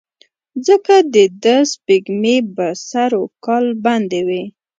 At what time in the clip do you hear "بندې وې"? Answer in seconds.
3.85-4.43